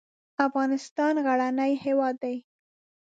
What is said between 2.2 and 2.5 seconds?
دی.